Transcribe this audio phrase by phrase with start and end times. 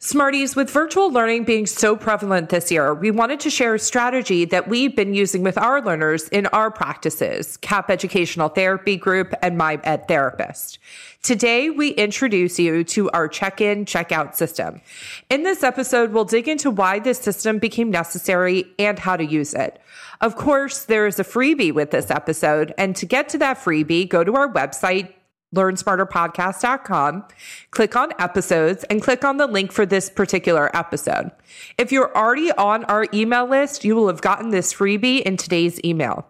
[0.00, 4.44] Smarties, with virtual learning being so prevalent this year, we wanted to share a strategy
[4.44, 9.58] that we've been using with our learners in our practices, Kapp Educational Therapy Group and
[9.58, 10.78] My Ed Therapist.
[11.24, 14.80] Today, we introduce you to our check-in, check-out system.
[15.30, 19.52] In this episode, we'll dig into why this system became necessary and how to use
[19.52, 19.80] it.
[20.20, 24.08] Of course, there is a freebie with this episode, and to get to that freebie,
[24.08, 25.12] go to our website,
[25.54, 27.24] learnsmarterpodcast.com,
[27.70, 31.30] click on episodes, and click on the link for this particular episode.
[31.78, 35.82] If you're already on our email list, you will have gotten this freebie in today's
[35.84, 36.26] email.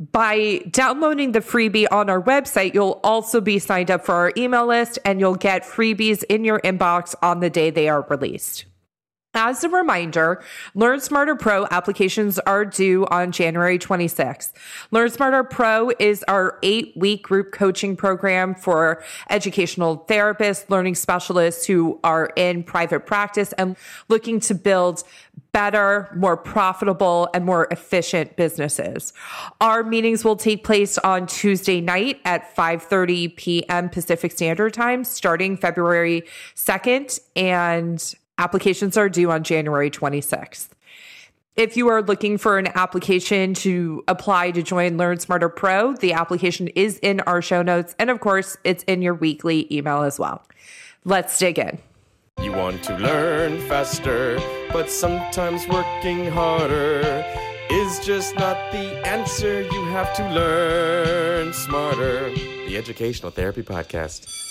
[0.00, 4.66] By downloading the freebie on our website, you'll also be signed up for our email
[4.66, 8.64] list and you'll get freebies in your inbox on the day they are released.
[9.36, 10.40] As a reminder,
[10.76, 14.52] Learn Smarter Pro applications are due on January 26th.
[14.92, 21.66] Learn Smarter Pro is our eight week group coaching program for educational therapists, learning specialists
[21.66, 23.76] who are in private practice and
[24.08, 25.02] looking to build
[25.50, 29.12] better, more profitable, and more efficient businesses.
[29.60, 33.88] Our meetings will take place on Tuesday night at 5:30 p.m.
[33.88, 36.22] Pacific Standard Time starting February
[36.54, 40.68] 2nd and Applications are due on January 26th.
[41.56, 46.12] If you are looking for an application to apply to join Learn Smarter Pro, the
[46.12, 47.94] application is in our show notes.
[47.96, 50.44] And of course, it's in your weekly email as well.
[51.04, 51.78] Let's dig in.
[52.42, 54.40] You want to learn faster,
[54.72, 57.24] but sometimes working harder
[57.70, 59.62] is just not the answer.
[59.62, 62.30] You have to learn smarter.
[62.30, 64.43] The Educational Therapy Podcast.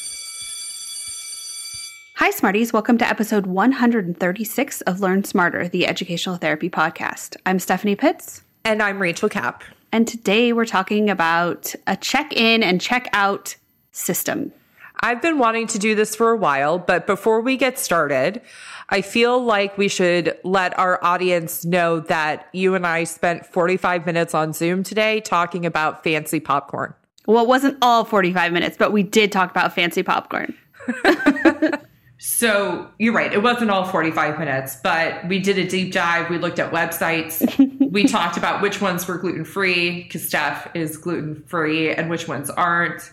[2.44, 2.74] Smarties.
[2.74, 7.38] Welcome to episode 136 of Learn Smarter, the Educational Therapy Podcast.
[7.46, 8.44] I'm Stephanie Pitts.
[8.66, 9.64] And I'm Rachel Kapp.
[9.94, 13.56] And today we're talking about a check in and check out
[13.94, 14.52] system.
[15.00, 18.42] I've been wanting to do this for a while, but before we get started,
[18.90, 24.06] I feel like we should let our audience know that you and I spent 45
[24.06, 26.94] minutes on Zoom today talking about fancy popcorn.
[27.26, 30.54] Well, it wasn't all 45 minutes, but we did talk about fancy popcorn.
[32.26, 33.34] So you're right.
[33.34, 36.30] It wasn't all 45 minutes, but we did a deep dive.
[36.30, 37.44] We looked at websites.
[37.92, 42.30] we talked about which ones were gluten free because Steph is gluten free and which
[42.30, 43.12] ones aren't.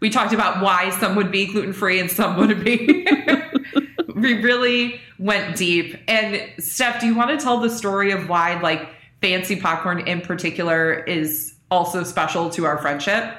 [0.00, 3.06] We talked about why some would be gluten free and some wouldn't be.
[4.16, 5.96] we really went deep.
[6.08, 8.88] And Steph, do you want to tell the story of why, like,
[9.22, 13.38] fancy popcorn in particular is also special to our friendship?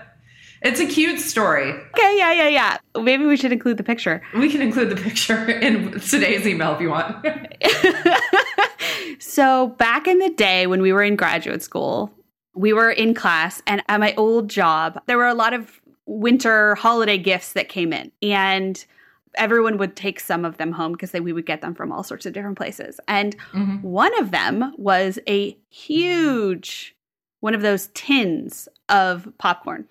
[0.61, 1.71] It's a cute story.
[1.71, 2.77] Okay, yeah, yeah, yeah.
[3.01, 4.21] Maybe we should include the picture.
[4.33, 7.25] We can include the picture in today's email if you want.
[9.19, 12.11] so, back in the day when we were in graduate school,
[12.55, 16.75] we were in class, and at my old job, there were a lot of winter
[16.75, 18.11] holiday gifts that came in.
[18.21, 18.83] And
[19.35, 22.25] everyone would take some of them home because we would get them from all sorts
[22.25, 22.99] of different places.
[23.07, 23.81] And mm-hmm.
[23.81, 26.95] one of them was a huge
[27.41, 29.87] one of those tins of popcorn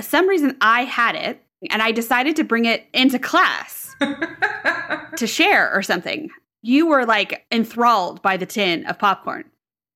[0.00, 3.94] some reason I had it and I decided to bring it into class
[5.16, 6.30] to share or something.
[6.62, 9.44] You were like enthralled by the tin of popcorn.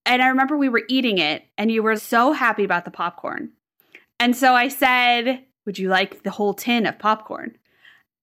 [0.06, 3.50] And I remember we were eating it and you were so happy about the popcorn.
[4.18, 7.56] And so I said, Would you like the whole tin of popcorn?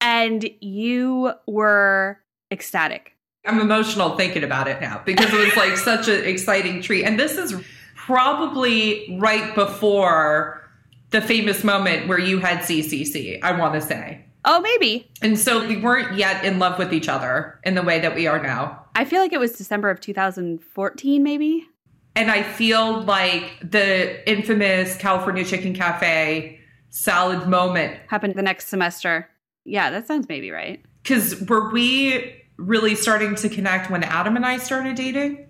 [0.01, 2.19] And you were
[2.51, 3.13] ecstatic.
[3.45, 7.05] I'm emotional thinking about it now because it was like such an exciting treat.
[7.05, 7.55] And this is
[7.95, 10.56] probably right before
[11.09, 14.25] the famous moment where you had CCC, I want to say.
[14.45, 15.09] Oh, maybe.
[15.21, 18.27] And so we weren't yet in love with each other in the way that we
[18.27, 18.85] are now.
[18.95, 21.65] I feel like it was December of 2014, maybe.
[22.15, 26.59] And I feel like the infamous California Chicken Cafe
[26.89, 29.29] salad moment happened the next semester.
[29.65, 30.81] Yeah, that sounds maybe right.
[31.03, 35.45] Because were we really starting to connect when Adam and I started dating?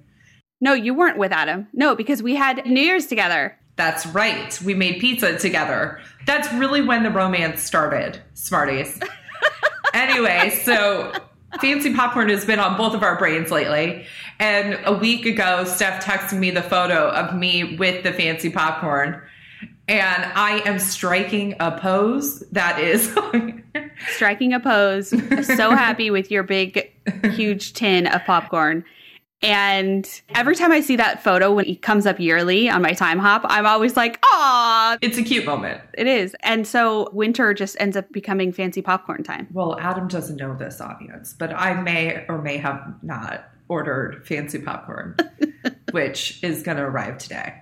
[0.60, 1.68] No, you weren't with Adam.
[1.72, 3.58] No, because we had New Year's together.
[3.78, 4.60] That's right.
[4.62, 6.02] We made pizza together.
[6.26, 9.00] That's really when the romance started, Smarties.
[9.94, 11.14] anyway, so
[11.62, 14.06] fancy popcorn has been on both of our brains lately.
[14.40, 19.22] And a week ago, Steph texted me the photo of me with the fancy popcorn.
[19.88, 23.16] And I am striking a pose that is
[24.10, 25.10] striking a pose.
[25.10, 26.92] So happy with your big,
[27.24, 28.84] huge tin of popcorn.
[29.42, 33.42] And every time I see that photo when it comes up yearly on my Timehop,
[33.46, 35.82] I'm always like, "Ah!" It's a cute moment.
[35.94, 36.36] It is.
[36.42, 39.48] And so winter just ends up becoming fancy popcorn time.
[39.52, 44.60] Well, Adam doesn't know this audience, but I may or may have not ordered fancy
[44.60, 45.16] popcorn,
[45.92, 47.62] which is going to arrive today.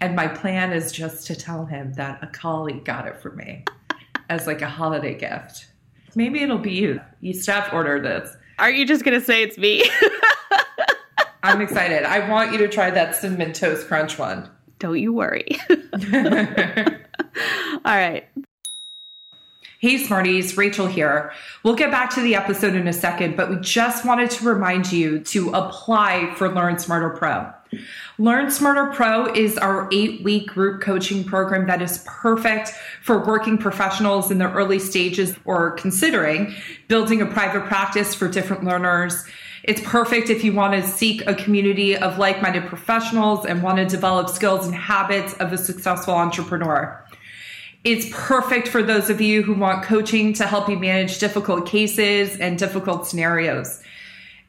[0.00, 3.64] And my plan is just to tell him that a colleague got it for me
[4.28, 5.68] as like a holiday gift.
[6.14, 7.00] Maybe it'll be you.
[7.20, 9.84] You Steph order this Aren't you just going to say it's me?
[11.46, 12.02] I'm excited.
[12.02, 14.50] I want you to try that cinnamon toast crunch one.
[14.80, 15.46] Don't you worry.
[15.70, 15.76] All
[17.84, 18.24] right.
[19.78, 21.32] Hey, Smarties, Rachel here.
[21.62, 24.90] We'll get back to the episode in a second, but we just wanted to remind
[24.90, 27.52] you to apply for Learn Smarter Pro.
[28.18, 32.72] Learn Smarter Pro is our eight week group coaching program that is perfect
[33.02, 36.56] for working professionals in the early stages or considering
[36.88, 39.24] building a private practice for different learners.
[39.66, 43.78] It's perfect if you want to seek a community of like minded professionals and want
[43.78, 47.04] to develop skills and habits of a successful entrepreneur.
[47.82, 52.38] It's perfect for those of you who want coaching to help you manage difficult cases
[52.38, 53.82] and difficult scenarios.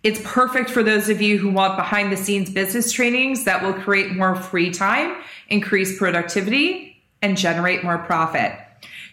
[0.04, 3.74] It's perfect for those of you who want behind the scenes business trainings that will
[3.74, 5.20] create more free time,
[5.50, 8.54] increase productivity, and generate more profit.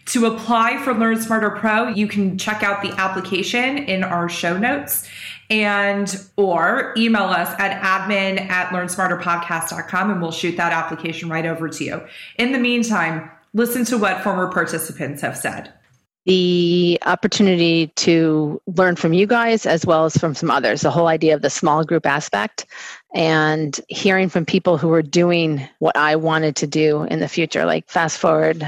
[0.07, 4.55] To apply for Learn Smarter Pro, you can check out the application in our show
[4.55, 5.09] notes
[5.49, 11.69] and or email us at admin at learnsmarterpodcast.com and we'll shoot that application right over
[11.69, 12.01] to you.
[12.37, 15.71] In the meantime, listen to what former participants have said.
[16.25, 21.07] The opportunity to learn from you guys as well as from some others, the whole
[21.07, 22.65] idea of the small group aspect
[23.13, 27.65] and hearing from people who are doing what I wanted to do in the future,
[27.65, 28.65] like fast forward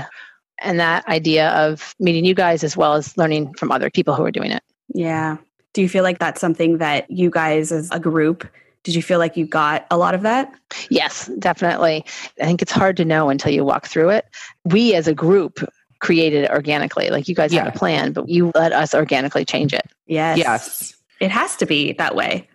[0.60, 4.26] and that idea of meeting you guys as well as learning from other people who
[4.26, 4.64] are doing it.
[4.94, 5.38] Yeah.
[5.78, 8.48] Do you feel like that's something that you guys as a group
[8.82, 10.52] did you feel like you got a lot of that?
[10.90, 12.04] Yes, definitely.
[12.42, 14.26] I think it's hard to know until you walk through it.
[14.64, 15.60] We as a group
[16.00, 17.10] created it organically.
[17.12, 17.66] Like you guys yeah.
[17.66, 19.86] had a plan, but you let us organically change it.
[20.08, 20.40] Yes.
[20.40, 20.96] Yes.
[21.20, 22.48] It has to be that way.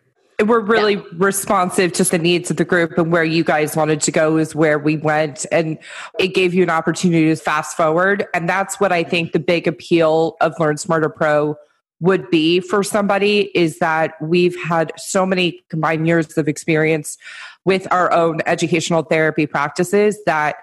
[0.43, 1.03] We're really yeah.
[1.13, 4.53] responsive to the needs of the group and where you guys wanted to go is
[4.53, 5.47] where we went.
[5.53, 5.79] And
[6.19, 8.27] it gave you an opportunity to fast forward.
[8.35, 11.57] And that's what I think the big appeal of Learn Smarter Pro
[12.03, 17.17] would be for somebody is that we've had so many combined years of experience
[17.65, 20.57] with our own educational therapy practices that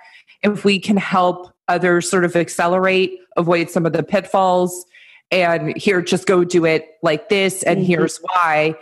[0.44, 4.86] if we can help others sort of accelerate, avoid some of the pitfalls,
[5.32, 7.88] and here, just go do it like this, and mm-hmm.
[7.88, 8.76] here's why,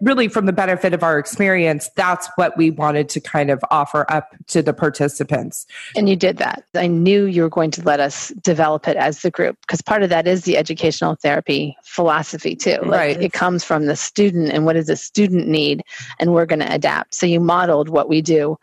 [0.00, 4.10] really from the benefit of our experience, that's what we wanted to kind of offer
[4.10, 5.66] up to the participants.
[5.94, 6.64] And you did that.
[6.74, 10.02] I knew you were going to let us develop it as the group because part
[10.02, 12.78] of that is the educational therapy philosophy too.
[12.82, 13.22] Like right.
[13.22, 15.82] It comes from the student and what does the student need,
[16.18, 17.14] and we're going to adapt.
[17.14, 18.58] So you modeled what we do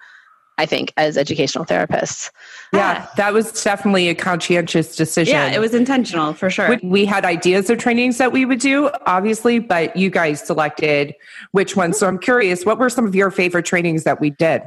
[0.58, 2.30] I think, as educational therapists.
[2.74, 5.34] Yeah, that was definitely a conscientious decision.
[5.34, 6.70] Yeah, it was intentional for sure.
[6.70, 11.16] We, we, had ideas of trainings that we would do, obviously, but you guys selected
[11.52, 11.98] which ones.
[11.98, 14.62] So I'm curious, what were some of your favorite trainings that we did?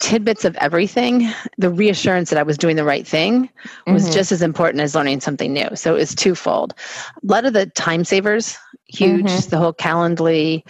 [0.00, 3.48] tidbits of everything, the reassurance that I was doing the right thing
[3.86, 4.12] was mm-hmm.
[4.12, 5.68] just as important as learning something new.
[5.74, 6.74] So it was twofold.
[7.22, 8.56] A lot of the time savers,
[8.92, 9.50] huge, mm-hmm.
[9.50, 10.62] the whole Calendly,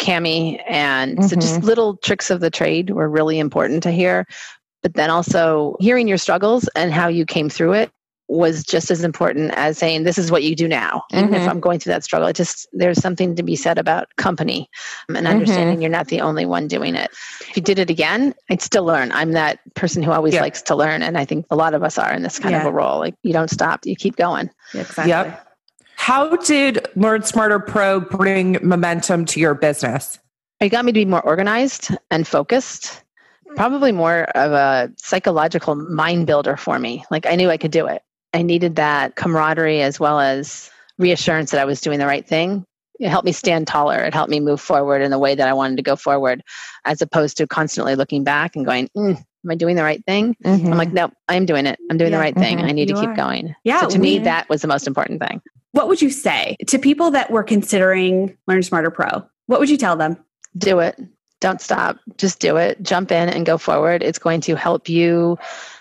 [0.00, 1.26] Kami, and mm-hmm.
[1.26, 1.66] so just mm-hmm.
[1.66, 4.26] little tricks of the trade were really important to hear.
[4.82, 7.90] But then also hearing your struggles and how you came through it
[8.28, 11.34] was just as important as saying this is what you do now even mm-hmm.
[11.34, 14.68] if i'm going through that struggle it just there's something to be said about company
[15.08, 15.26] and mm-hmm.
[15.26, 15.82] understanding mm-hmm.
[15.82, 17.10] you're not the only one doing it
[17.40, 20.76] if you did it again i'd still learn i'm that person who always likes to
[20.76, 22.60] learn and i think a lot of us are in this kind yeah.
[22.60, 25.47] of a role like you don't stop you keep going exactly yep
[26.08, 30.18] how did learn smarter pro bring momentum to your business
[30.60, 33.02] it got me to be more organized and focused
[33.56, 37.86] probably more of a psychological mind builder for me like i knew i could do
[37.86, 38.02] it
[38.34, 42.64] I needed that camaraderie as well as reassurance that I was doing the right thing.
[43.00, 44.02] It helped me stand taller.
[44.02, 46.42] It helped me move forward in the way that I wanted to go forward,
[46.84, 50.36] as opposed to constantly looking back and going, mm, "Am I doing the right thing?"
[50.44, 50.72] Mm-hmm.
[50.72, 51.78] I'm like, "No, I'm doing it.
[51.90, 52.42] I'm doing yeah, the right mm-hmm.
[52.42, 52.60] thing.
[52.60, 53.14] I need you to keep are.
[53.14, 53.82] going." Yeah.
[53.82, 55.40] So to me, that was the most important thing.
[55.72, 59.24] What would you say to people that were considering Learn Smarter Pro?
[59.46, 60.16] What would you tell them?
[60.56, 60.98] Do it.
[61.40, 61.98] Don't stop.
[62.16, 62.82] Just do it.
[62.82, 64.02] Jump in and go forward.
[64.02, 65.38] It's going to help you.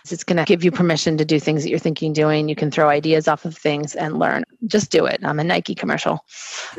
[0.09, 2.47] It's going to give you permission to do things that you're thinking doing.
[2.47, 4.43] You can throw ideas off of things and learn.
[4.67, 5.19] Just do it.
[5.23, 6.23] I'm a Nike commercial.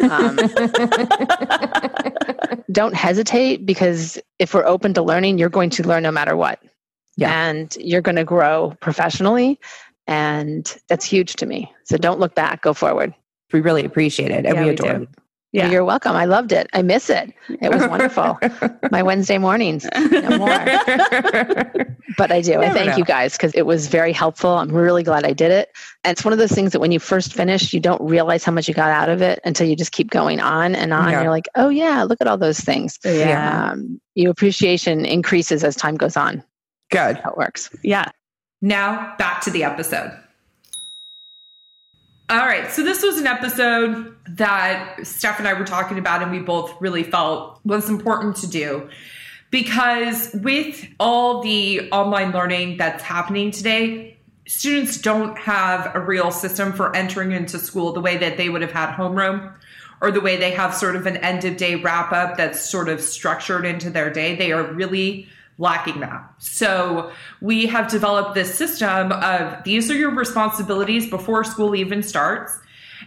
[0.00, 0.36] Um,
[2.72, 6.62] don't hesitate because if we're open to learning, you're going to learn no matter what.
[7.16, 7.48] Yeah.
[7.48, 9.58] And you're going to grow professionally.
[10.08, 11.72] And that's huge to me.
[11.84, 13.14] So don't look back, go forward.
[13.52, 15.08] We really appreciate it and yeah, we adore it.
[15.52, 15.70] Yeah.
[15.70, 16.14] You're welcome.
[16.14, 16.68] I loved it.
[16.74, 17.32] I miss it.
[17.48, 18.38] It was wonderful.
[18.90, 20.48] My Wednesday mornings, no more.
[22.18, 22.60] but I do.
[22.60, 22.96] I thank know.
[22.98, 24.50] you guys because it was very helpful.
[24.50, 25.70] I'm really glad I did it.
[26.04, 28.52] And it's one of those things that when you first finish, you don't realize how
[28.52, 31.10] much you got out of it until you just keep going on and on.
[31.10, 31.22] Yeah.
[31.22, 32.98] You're like, oh, yeah, look at all those things.
[33.02, 33.70] Yeah.
[33.70, 36.44] Um, your appreciation increases as time goes on.
[36.90, 37.16] Good.
[37.18, 37.70] how it works.
[37.82, 38.10] Yeah.
[38.60, 40.12] Now back to the episode.
[42.30, 42.70] All right.
[42.70, 46.78] So this was an episode that Steph and I were talking about, and we both
[46.80, 48.90] really felt was important to do
[49.50, 56.72] because with all the online learning that's happening today, students don't have a real system
[56.72, 59.54] for entering into school the way that they would have had homeroom
[60.00, 62.88] or the way they have sort of an end of day wrap up that's sort
[62.88, 64.36] of structured into their day.
[64.36, 66.32] They are really lacking that.
[66.38, 72.58] So we have developed this system of these are your responsibilities before school even starts.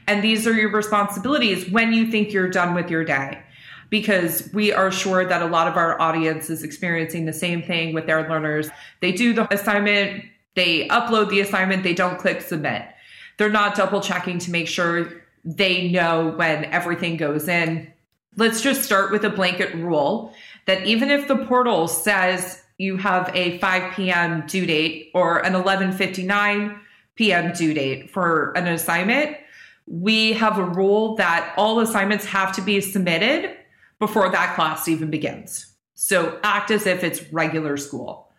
[0.08, 3.41] And these are your responsibilities when you think you're done with your day.
[3.89, 7.93] Because we are sure that a lot of our audience is experiencing the same thing
[7.93, 8.70] with their learners.
[9.01, 10.24] They do the assignment,
[10.55, 12.86] they upload the assignment, they don't click submit.
[13.38, 15.12] They're not double checking to make sure
[15.43, 17.91] they know when everything goes in.
[18.38, 20.34] Let's just start with a blanket rule
[20.65, 24.46] that even if the portal says you have a 5 p.m.
[24.48, 26.80] due date or an 11:59
[27.15, 27.53] p.m.
[27.53, 29.38] due date for an assignment,
[29.88, 33.56] we have a rule that all assignments have to be submitted
[34.00, 35.68] before that class even begins.
[35.94, 38.32] So act as if it's regular school.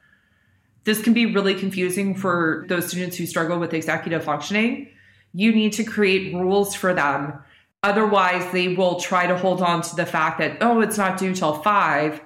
[0.85, 4.88] This can be really confusing for those students who struggle with executive functioning.
[5.33, 7.38] You need to create rules for them
[7.83, 11.35] Otherwise, they will try to hold on to the fact that, oh, it's not due
[11.35, 12.21] till five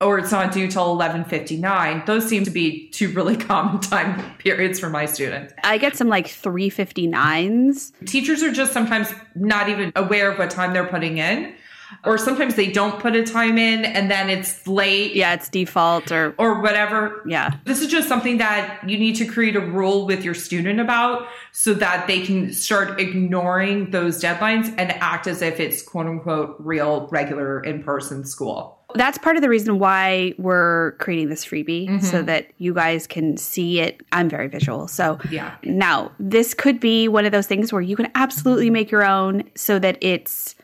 [0.00, 2.06] or it's not due till 11:59.
[2.06, 5.52] Those seem to be two really common time periods for my students.
[5.64, 7.92] I get some like 359s.
[8.06, 11.54] Teachers are just sometimes not even aware of what time they're putting in
[12.04, 16.12] or sometimes they don't put a time in and then it's late Yeah, it's default
[16.12, 17.22] or or whatever.
[17.26, 17.54] yeah.
[17.64, 21.26] This is just something that you need to create a rule with your student about
[21.52, 26.56] so that they can start ignoring those deadlines and act as if it's quote unquote
[26.58, 28.76] real, regular in person school.
[28.94, 31.98] That's part of the reason why we're creating this freebie mm-hmm.
[31.98, 34.00] so that you guys can see it.
[34.12, 34.88] I'm very visual.
[34.88, 35.56] So, Yeah.
[35.62, 39.44] Now, this could be one of those things where you can absolutely make your own
[39.54, 40.54] so that it's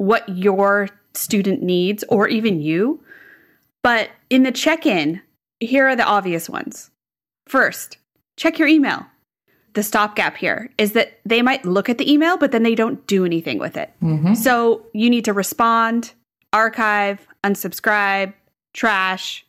[0.00, 2.98] what your student needs or even you.
[3.82, 5.20] But in the check in,
[5.60, 6.90] here are the obvious ones.
[7.46, 7.98] First,
[8.38, 9.04] check your email.
[9.74, 13.06] The stopgap here is that they might look at the email, but then they don't
[13.06, 13.92] do anything with it.
[14.02, 14.32] Mm-hmm.
[14.34, 16.14] So you need to respond,
[16.54, 18.32] archive, unsubscribe,
[18.72, 19.44] trash,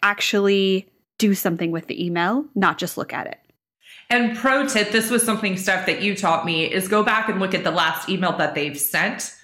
[0.00, 0.88] actually
[1.18, 3.40] do something with the email, not just look at it.
[4.10, 7.40] And pro tip, this was something Steph that you taught me is go back and
[7.40, 9.34] look at the last email that they've sent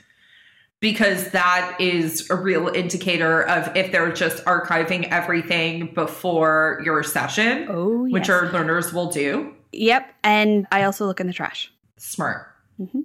[0.80, 7.66] because that is a real indicator of if they're just archiving everything before your session,
[7.70, 8.30] Oh, which yes.
[8.30, 9.54] our learners will do.
[9.72, 10.12] Yep.
[10.22, 11.72] And I also look in the trash.
[11.96, 12.46] Smart.
[12.80, 13.04] Mhm.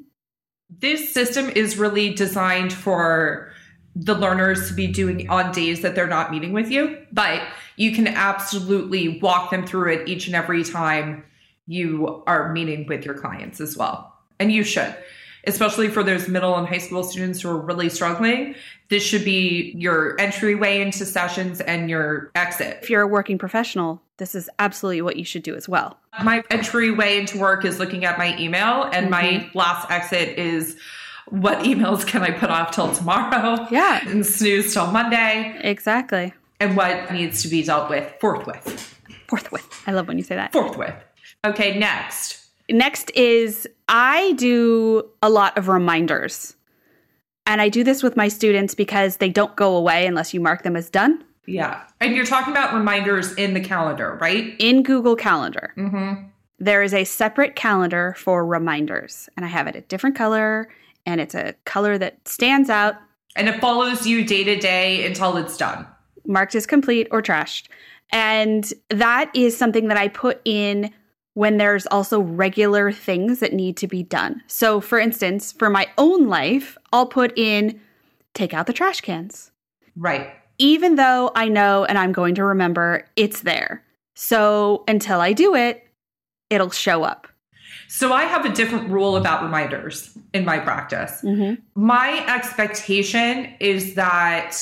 [0.70, 3.52] This system is really designed for
[3.96, 7.42] the learners to be doing on days that they're not meeting with you, but
[7.76, 11.24] you can absolutely walk them through it each and every time
[11.66, 14.14] you are meeting with your clients as well.
[14.40, 14.96] And you should,
[15.48, 18.56] especially for those middle and high school students who are really struggling.
[18.90, 22.80] This should be your entryway into sessions and your exit.
[22.82, 25.98] If you're a working professional, this is absolutely what you should do as well.
[26.24, 29.58] My entryway into work is looking at my email, and my mm-hmm.
[29.58, 30.76] last exit is
[31.28, 33.68] what emails can I put off till tomorrow?
[33.72, 34.02] Yeah.
[34.10, 36.34] And snooze till Monday, Exactly.
[36.60, 39.00] and what needs to be dealt with forthwith.
[39.28, 39.84] Forthwith.
[39.86, 40.52] I love when you say that.
[40.52, 40.96] Forthwith.
[41.46, 42.39] Okay, next.
[42.70, 46.56] Next is I do a lot of reminders.
[47.46, 50.62] And I do this with my students because they don't go away unless you mark
[50.62, 51.82] them as done Yeah.
[52.00, 54.56] And you're talking about reminders in the calendar, right?
[54.60, 55.74] in Google Calendar.
[55.76, 56.28] Mm-hmm.
[56.60, 60.70] There is a separate calendar for reminders, and I have it a different color,
[61.06, 62.96] and it's a color that stands out,
[63.36, 65.88] And it follows you day to day until it's done.
[66.28, 67.68] marked as complete or trashed.
[68.12, 70.92] And that is something that I put in
[71.40, 74.44] when there's also regular things that need to be done.
[74.48, 77.80] So, for instance, for my own life, I'll put in
[78.34, 79.50] take out the trash cans,
[79.96, 80.32] Right.
[80.58, 83.82] even though I know and I'm going to remember it's there.
[84.16, 85.88] So, until I do it,
[86.50, 87.26] it'll show up.
[87.88, 91.22] So I have a different rule about reminders in my practice.
[91.24, 91.62] Mm-hmm.
[91.82, 94.58] My expectation is that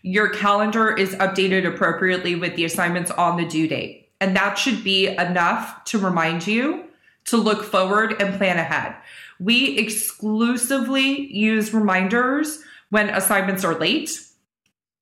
[0.00, 4.01] your calendar is updated appropriately with the assignments on the due date.
[4.22, 6.84] And that should be enough to remind you
[7.24, 8.94] to look forward and plan ahead.
[9.40, 14.16] We exclusively use reminders when assignments are late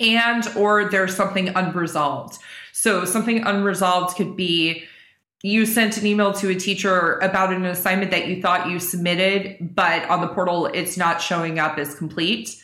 [0.01, 2.39] and or there's something unresolved.
[2.73, 4.85] So something unresolved could be
[5.43, 9.75] you sent an email to a teacher about an assignment that you thought you submitted,
[9.75, 12.57] but on the portal it's not showing up as complete.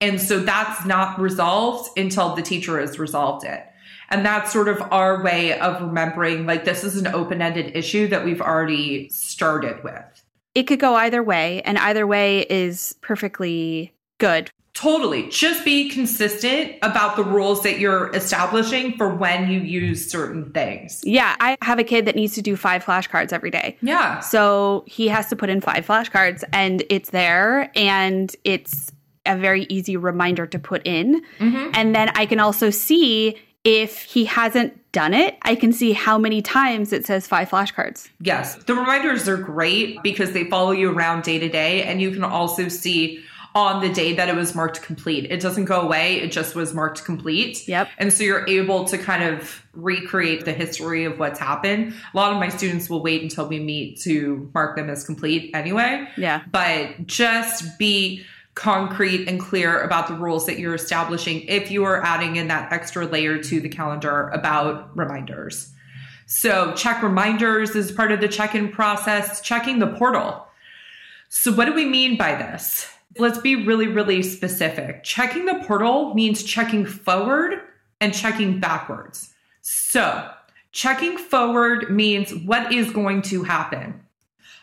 [0.00, 3.66] And so that's not resolved until the teacher has resolved it.
[4.08, 8.06] And that's sort of our way of remembering like this is an open ended issue
[8.08, 10.24] that we've already started with.
[10.54, 14.50] it could go either way, and either way is perfectly good.
[14.72, 15.28] Totally.
[15.28, 21.00] Just be consistent about the rules that you're establishing for when you use certain things.
[21.02, 23.76] Yeah, I have a kid that needs to do five flashcards every day.
[23.80, 24.20] Yeah.
[24.20, 28.92] So he has to put in five flashcards, and it's there, and it's
[29.24, 31.22] a very easy reminder to put in.
[31.38, 31.70] Mm-hmm.
[31.74, 33.36] And then I can also see
[33.66, 38.08] if he hasn't done it, I can see how many times it says five flashcards.
[38.20, 38.54] Yes.
[38.54, 42.22] The reminders are great because they follow you around day to day, and you can
[42.22, 43.24] also see
[43.56, 45.24] on the day that it was marked complete.
[45.32, 47.66] It doesn't go away, it just was marked complete.
[47.66, 47.88] Yep.
[47.98, 51.92] And so you're able to kind of recreate the history of what's happened.
[52.14, 55.50] A lot of my students will wait until we meet to mark them as complete
[55.54, 56.06] anyway.
[56.16, 56.42] Yeah.
[56.52, 58.24] But just be
[58.56, 62.72] concrete and clear about the rules that you're establishing if you are adding in that
[62.72, 65.70] extra layer to the calendar about reminders.
[66.26, 70.44] So, check reminders is part of the check in process, checking the portal.
[71.28, 72.88] So, what do we mean by this?
[73.18, 75.04] Let's be really, really specific.
[75.04, 77.60] Checking the portal means checking forward
[78.00, 79.34] and checking backwards.
[79.60, 80.30] So,
[80.72, 84.00] checking forward means what is going to happen.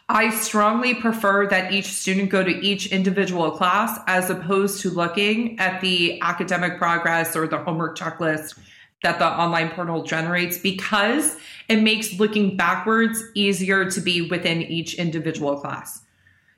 [0.09, 5.57] I strongly prefer that each student go to each individual class as opposed to looking
[5.59, 8.59] at the academic progress or the homework checklist
[9.01, 11.37] that the online portal generates because
[11.69, 16.01] it makes looking backwards easier to be within each individual class.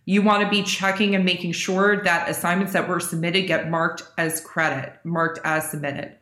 [0.05, 4.03] You want to be checking and making sure that assignments that were submitted get marked
[4.17, 6.15] as credit, marked as submitted.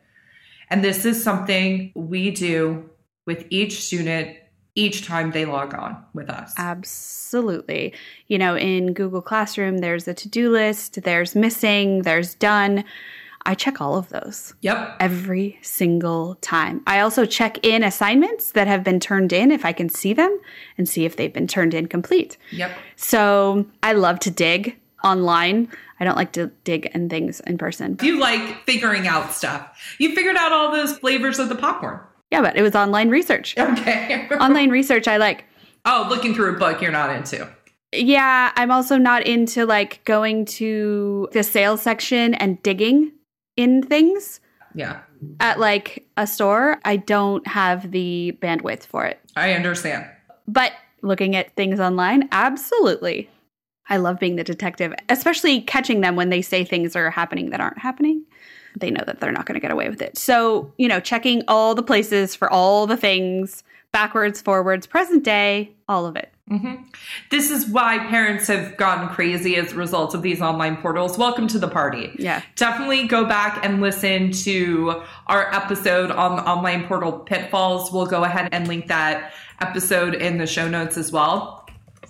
[0.70, 2.88] And this is something we do
[3.26, 4.36] with each student
[4.76, 6.52] each time they log on with us.
[6.58, 7.94] Absolutely.
[8.28, 12.84] You know, in Google Classroom, there's a to do list, there's missing, there's done.
[13.46, 14.96] I check all of those Yep.
[15.00, 16.82] every single time.
[16.86, 20.40] I also check in assignments that have been turned in if I can see them
[20.78, 22.38] and see if they've been turned in complete.
[22.52, 22.72] Yep.
[22.96, 25.68] So I love to dig online.
[26.00, 27.98] I don't like to dig in things in person.
[28.02, 29.94] You like figuring out stuff.
[29.98, 32.00] You figured out all those flavors of the popcorn.
[32.30, 33.54] Yeah, but it was online research.
[33.58, 34.28] Okay.
[34.40, 35.44] online research I like.
[35.84, 37.48] oh, looking through a book you're not into.
[37.92, 43.12] Yeah, I'm also not into like going to the sales section and digging
[43.56, 44.40] in things
[44.74, 45.00] Yeah.
[45.40, 46.80] at like a store.
[46.84, 49.20] I don't have the bandwidth for it.
[49.36, 50.06] I understand.
[50.48, 53.30] But looking at things online, absolutely.
[53.88, 57.60] I love being the detective, especially catching them when they say things are happening that
[57.60, 58.24] aren't happening.
[58.76, 60.18] They know that they're not going to get away with it.
[60.18, 65.70] So, you know, checking all the places for all the things, backwards, forwards, present day,
[65.88, 66.30] all of it.
[66.50, 66.82] Mm-hmm.
[67.30, 71.16] This is why parents have gone crazy as a result of these online portals.
[71.16, 72.14] Welcome to the party.
[72.18, 72.42] Yeah.
[72.56, 77.90] Definitely go back and listen to our episode on the online portal pitfalls.
[77.92, 81.66] We'll go ahead and link that episode in the show notes as well,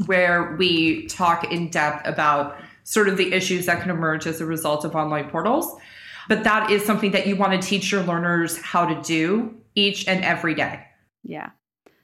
[0.06, 4.46] where we talk in depth about sort of the issues that can emerge as a
[4.46, 5.78] result of online portals.
[6.28, 10.06] But that is something that you want to teach your learners how to do each
[10.08, 10.84] and every day.
[11.22, 11.50] Yeah.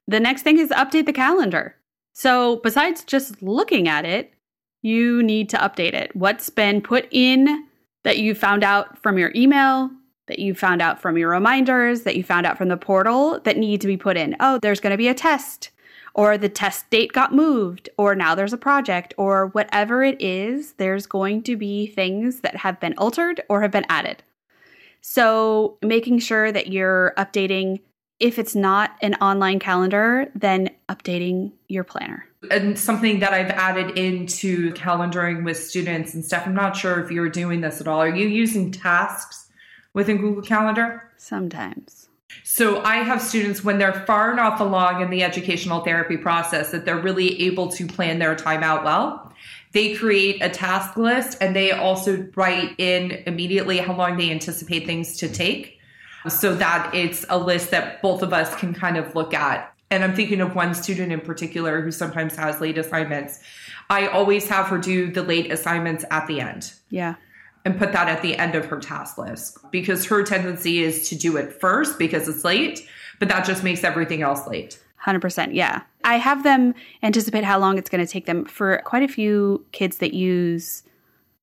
[0.07, 1.77] The next thing is update the calendar.
[2.13, 4.35] So, besides just looking at it,
[4.83, 6.15] you need to update it.
[6.17, 7.67] What's been put in
[8.05, 9.91] that you found out from your email,
[10.27, 13.57] that you found out from your reminders, that you found out from the portal that
[13.57, 14.37] need to be put in?
[14.41, 15.71] Oh, there's going to be a test,
[16.15, 20.73] or the test date got moved, or now there's a project, or whatever it is,
[20.75, 24.23] there's going to be things that have been altered or have been added.
[25.01, 27.81] So, making sure that you're updating
[28.21, 32.27] if it's not an online calendar, then updating your planner.
[32.51, 36.47] and something that I've added into calendaring with students and stuff.
[36.47, 38.01] I'm not sure if you're doing this at all.
[38.01, 39.49] Are you using tasks
[39.93, 41.11] within Google Calendar?
[41.19, 42.00] Sometimes.
[42.43, 46.85] So I have students when they're far enough along in the educational therapy process that
[46.85, 49.33] they're really able to plan their time out well.
[49.73, 54.87] They create a task list and they also write in immediately how long they anticipate
[54.87, 55.79] things to take
[56.29, 59.73] so that it's a list that both of us can kind of look at.
[59.91, 63.41] And I'm thinking of one student in particular who sometimes has late assignments.
[63.89, 67.15] I always have her do the late assignments at the end Yeah.
[67.65, 71.15] And put that at the end of her task list because her tendency is to
[71.15, 72.87] do it first because it's late,
[73.19, 74.81] but that just makes everything else late.
[75.05, 75.55] 100%.
[75.55, 75.83] Yeah.
[76.05, 79.65] I have them anticipate how long it's going to take them for quite a few
[79.73, 80.83] kids that use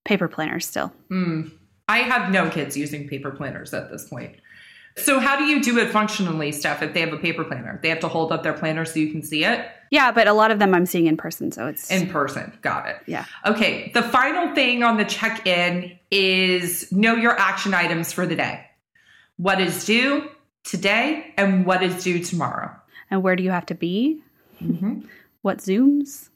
[0.06, 0.92] paper planners still.
[1.10, 1.50] Hmm.
[1.88, 4.36] I have no kids using paper planners at this point.
[4.98, 7.80] So, how do you do it functionally, Steph, if they have a paper planner?
[7.84, 10.34] They have to hold up their planner so you can see it Yeah, but a
[10.34, 12.58] lot of them I'm seeing in person, so it's in person.
[12.62, 12.98] Got it.
[13.06, 13.26] yeah.
[13.46, 18.36] Okay, the final thing on the check in is know your action items for the
[18.36, 18.66] day.
[19.38, 20.30] What is due
[20.64, 22.76] today and what is due tomorrow?
[23.10, 24.22] And where do you have to be?
[24.62, 25.02] Mm-hmm.
[25.42, 26.30] What Zooms?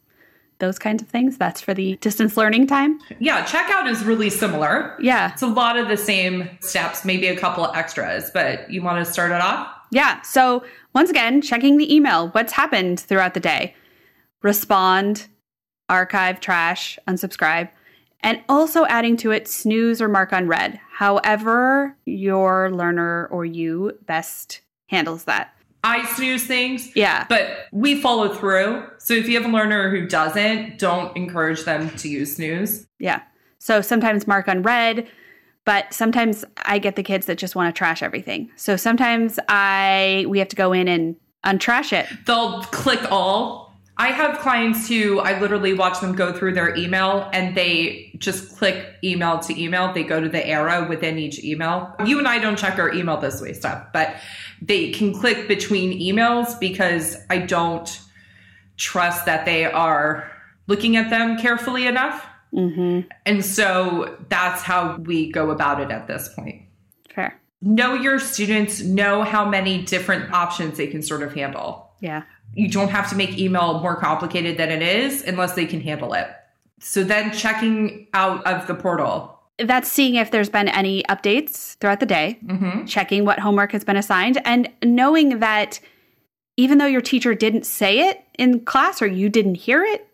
[0.61, 1.37] those kinds of things.
[1.37, 2.99] That's for the distance learning time.
[3.19, 4.95] Yeah, checkout is really similar.
[5.01, 5.33] Yeah.
[5.33, 9.05] It's a lot of the same steps, maybe a couple of extras, but you want
[9.05, 9.67] to start it off?
[9.91, 10.21] Yeah.
[10.21, 12.29] So, once again, checking the email.
[12.29, 13.75] What's happened throughout the day?
[14.41, 15.27] Respond,
[15.89, 17.69] archive, trash, unsubscribe,
[18.21, 23.97] and also adding to it snooze or mark on red, however your learner or you
[24.05, 25.53] best handles that.
[25.83, 26.95] I snooze things.
[26.95, 27.25] Yeah.
[27.27, 28.87] But we follow through.
[28.99, 32.85] So if you have a learner who doesn't, don't encourage them to use snooze.
[32.99, 33.21] Yeah.
[33.57, 35.07] So sometimes mark on red,
[35.65, 38.49] but sometimes I get the kids that just want to trash everything.
[38.55, 42.07] So sometimes I we have to go in and untrash it.
[42.25, 43.71] They'll click all.
[43.97, 48.57] I have clients who I literally watch them go through their email and they just
[48.57, 49.93] click email to email.
[49.93, 51.93] They go to the arrow within each email.
[52.05, 54.15] You and I don't check our email this way Steph, but
[54.61, 58.01] they can click between emails because I don't
[58.77, 60.31] trust that they are
[60.65, 62.25] looking at them carefully enough.
[62.53, 63.07] Mm-hmm.
[63.25, 66.63] And so that's how we go about it at this point.
[67.13, 67.39] Fair.
[67.61, 71.91] Know your students, know how many different options they can sort of handle.
[72.01, 72.23] Yeah.
[72.55, 76.13] You don't have to make email more complicated than it is unless they can handle
[76.13, 76.27] it.
[76.79, 79.39] So then checking out of the portal.
[79.59, 82.85] That's seeing if there's been any updates throughout the day, Mm-hmm.
[82.85, 85.79] checking what homework has been assigned, and knowing that
[86.57, 90.07] even though your teacher didn't say it in class or you didn't hear it,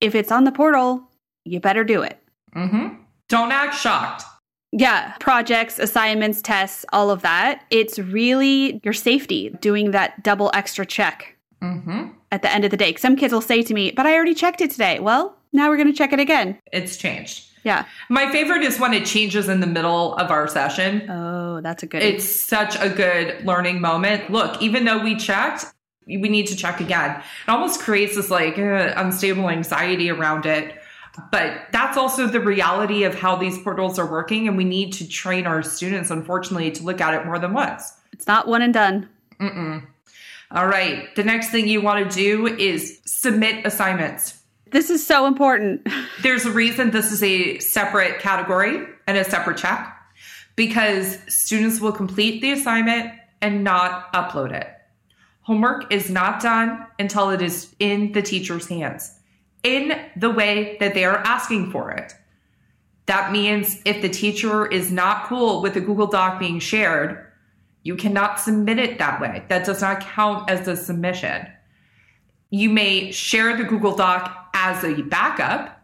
[0.00, 1.09] if it's on the portal,
[1.44, 2.18] you better do it.
[2.54, 2.94] Mm-hmm.
[3.28, 4.24] Don't act shocked.
[4.72, 7.64] Yeah, projects, assignments, tests, all of that.
[7.70, 12.12] It's really your safety doing that double extra check Mm-hmm.
[12.32, 12.94] at the end of the day.
[12.94, 14.98] Some kids will say to me, But I already checked it today.
[14.98, 16.58] Well, now we're going to check it again.
[16.72, 17.44] It's changed.
[17.64, 17.84] Yeah.
[18.08, 21.10] My favorite is when it changes in the middle of our session.
[21.10, 24.30] Oh, that's a good It's such a good learning moment.
[24.30, 25.66] Look, even though we checked,
[26.06, 27.16] we need to check again.
[27.20, 30.79] It almost creates this like uh, unstable anxiety around it.
[31.30, 34.48] But that's also the reality of how these portals are working.
[34.48, 37.92] And we need to train our students, unfortunately, to look at it more than once.
[38.12, 39.08] It's not one and done.
[39.40, 39.86] Mm-mm.
[40.52, 41.14] All right.
[41.16, 44.40] The next thing you want to do is submit assignments.
[44.70, 45.86] This is so important.
[46.22, 49.96] There's a reason this is a separate category and a separate check
[50.56, 54.68] because students will complete the assignment and not upload it.
[55.42, 59.19] Homework is not done until it is in the teacher's hands
[59.62, 62.12] in the way that they are asking for it.
[63.06, 67.26] That means if the teacher is not cool with the Google Doc being shared,
[67.82, 69.44] you cannot submit it that way.
[69.48, 71.46] That does not count as a submission.
[72.50, 75.82] You may share the Google Doc as a backup,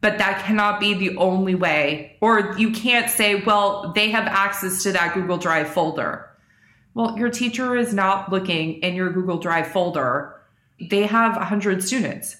[0.00, 2.16] but that cannot be the only way.
[2.20, 6.28] Or you can't say, well, they have access to that Google Drive folder.
[6.94, 10.34] Well, your teacher is not looking in your Google Drive folder.
[10.80, 12.36] They have 100 students.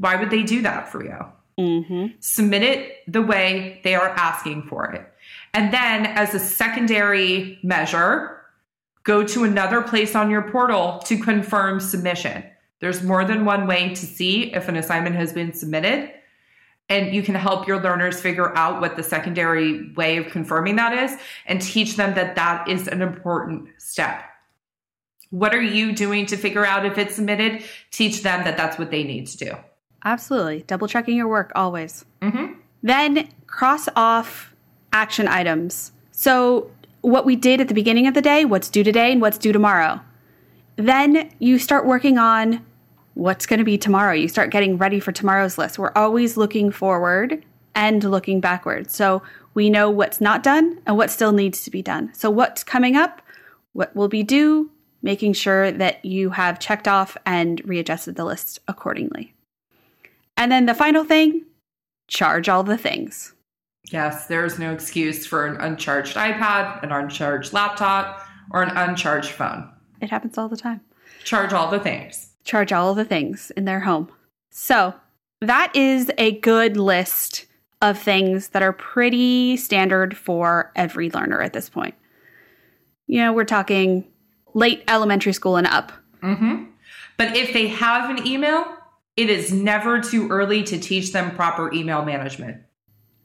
[0.00, 1.18] Why would they do that for you?
[1.58, 2.06] Mm-hmm.
[2.20, 5.06] Submit it the way they are asking for it.
[5.52, 8.40] And then, as a secondary measure,
[9.02, 12.44] go to another place on your portal to confirm submission.
[12.80, 16.10] There's more than one way to see if an assignment has been submitted.
[16.88, 21.10] And you can help your learners figure out what the secondary way of confirming that
[21.10, 24.24] is and teach them that that is an important step.
[25.28, 27.62] What are you doing to figure out if it's submitted?
[27.90, 29.56] Teach them that that's what they need to do.
[30.04, 30.62] Absolutely.
[30.62, 32.04] Double checking your work always.
[32.22, 32.54] Mm-hmm.
[32.82, 34.54] Then cross off
[34.92, 35.92] action items.
[36.12, 36.70] So,
[37.02, 39.52] what we did at the beginning of the day, what's due today, and what's due
[39.52, 40.00] tomorrow.
[40.76, 42.64] Then you start working on
[43.14, 44.12] what's going to be tomorrow.
[44.12, 45.78] You start getting ready for tomorrow's list.
[45.78, 48.94] We're always looking forward and looking backwards.
[48.94, 49.22] So,
[49.54, 52.12] we know what's not done and what still needs to be done.
[52.14, 53.22] So, what's coming up,
[53.72, 54.70] what will be due,
[55.02, 59.34] making sure that you have checked off and readjusted the list accordingly.
[60.40, 61.44] And then the final thing
[62.08, 63.34] charge all the things.
[63.92, 69.70] Yes, there's no excuse for an uncharged iPad, an uncharged laptop, or an uncharged phone.
[70.00, 70.80] It happens all the time.
[71.24, 72.30] Charge all the things.
[72.44, 74.10] Charge all the things in their home.
[74.50, 74.94] So,
[75.42, 77.44] that is a good list
[77.82, 81.94] of things that are pretty standard for every learner at this point.
[83.06, 84.06] You know, we're talking
[84.54, 85.92] late elementary school and up.
[86.22, 86.64] Mm-hmm.
[87.18, 88.64] But if they have an email,
[89.20, 92.62] it is never too early to teach them proper email management.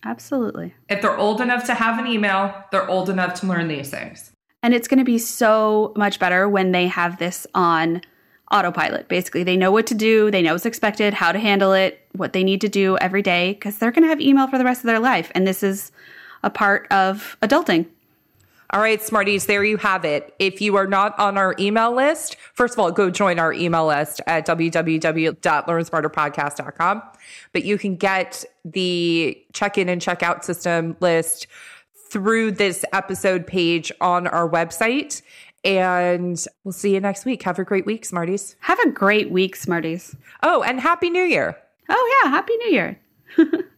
[0.04, 0.74] Absolutely.
[0.90, 4.32] If they're old enough to have an email, they're old enough to learn these things.
[4.62, 8.02] And it's going to be so much better when they have this on
[8.52, 9.08] autopilot.
[9.08, 12.34] Basically, they know what to do, they know what's expected, how to handle it, what
[12.34, 14.82] they need to do every day, because they're going to have email for the rest
[14.82, 15.32] of their life.
[15.34, 15.92] And this is
[16.44, 17.88] a part of adulting.
[18.72, 20.34] All right, Smarties, there you have it.
[20.40, 23.88] If you are not on our email list, first of all, go join our email
[23.88, 27.04] list at www.learnsmarterpodcast.com.
[27.54, 31.46] But you can get the check in and check out system list
[32.10, 35.22] through this episode page on our website.
[35.64, 37.44] And we'll see you next week.
[37.44, 38.56] Have a great week, Smarties.
[38.62, 40.16] Have a great week, Smarties.
[40.44, 41.58] Oh, and Happy New Year.
[41.90, 42.30] Oh, yeah.
[42.30, 43.00] Happy New Year.